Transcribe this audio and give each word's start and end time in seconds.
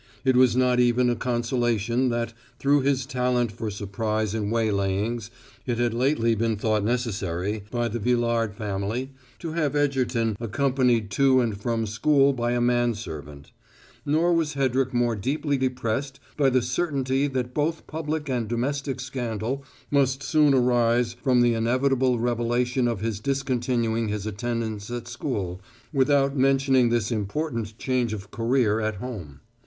It 0.25 0.35
was 0.35 0.55
not 0.55 0.79
even 0.79 1.11
a 1.11 1.15
consolation 1.15 2.09
that, 2.09 2.33
through 2.57 2.81
his 2.81 3.05
talent 3.05 3.51
for 3.51 3.69
surprise 3.69 4.33
in 4.33 4.49
waylayings, 4.49 5.29
it 5.67 5.77
had 5.77 5.93
lately 5.93 6.33
been 6.33 6.55
thought 6.55 6.83
necessary, 6.83 7.65
by 7.69 7.87
the 7.87 7.99
Villard 7.99 8.55
family, 8.55 9.11
to 9.37 9.51
have 9.51 9.75
Egerton 9.75 10.37
accompanied 10.39 11.11
to 11.11 11.39
and 11.39 11.55
from 11.55 11.85
school 11.85 12.33
by 12.33 12.53
a 12.53 12.59
man 12.59 12.95
servant. 12.95 13.51
Nor 14.03 14.33
was 14.33 14.55
Hedrick 14.55 14.91
more 14.91 15.15
deeply 15.15 15.55
depressed 15.55 16.19
by 16.35 16.49
the 16.49 16.63
certainty 16.63 17.27
that 17.27 17.53
both 17.53 17.85
public 17.85 18.27
and 18.27 18.47
domestic 18.47 18.99
scandal 18.99 19.63
must 19.91 20.23
soon 20.23 20.55
arise 20.55 21.13
from 21.13 21.41
the 21.41 21.53
inevitable 21.53 22.17
revelation 22.17 22.87
of 22.87 23.01
his 23.01 23.19
discontinuing 23.19 24.07
his 24.07 24.25
attendance 24.25 24.89
at 24.89 25.07
school 25.07 25.61
without 25.93 26.35
mentioning 26.35 26.89
this 26.89 27.11
important 27.11 27.77
change 27.77 28.13
of 28.13 28.31
career 28.31 28.79
at 28.79 28.95
home. 28.95 29.41